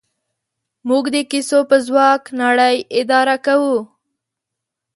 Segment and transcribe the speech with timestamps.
[0.89, 3.77] موږ د کیسو په ځواک نړۍ اداره کوو.